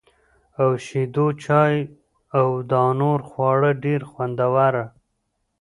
[0.61, 1.75] او شېدو چای
[2.37, 4.85] او دانور خواړه ډېره خوندوره